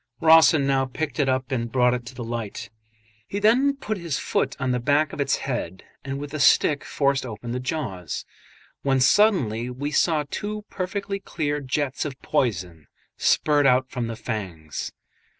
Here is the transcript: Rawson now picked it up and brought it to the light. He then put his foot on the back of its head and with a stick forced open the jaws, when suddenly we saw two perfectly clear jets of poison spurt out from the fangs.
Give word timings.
Rawson 0.19 0.65
now 0.65 0.85
picked 0.87 1.19
it 1.19 1.29
up 1.29 1.51
and 1.51 1.71
brought 1.71 1.93
it 1.93 2.07
to 2.07 2.15
the 2.15 2.23
light. 2.23 2.71
He 3.27 3.37
then 3.37 3.75
put 3.75 3.99
his 3.99 4.17
foot 4.17 4.55
on 4.59 4.71
the 4.71 4.79
back 4.79 5.13
of 5.13 5.21
its 5.21 5.35
head 5.37 5.83
and 6.03 6.17
with 6.17 6.33
a 6.33 6.39
stick 6.39 6.83
forced 6.83 7.23
open 7.23 7.51
the 7.51 7.59
jaws, 7.59 8.25
when 8.81 8.99
suddenly 8.99 9.69
we 9.69 9.91
saw 9.91 10.23
two 10.31 10.65
perfectly 10.71 11.19
clear 11.19 11.59
jets 11.61 12.03
of 12.03 12.19
poison 12.23 12.87
spurt 13.17 13.67
out 13.67 13.91
from 13.91 14.07
the 14.07 14.15
fangs. 14.15 14.91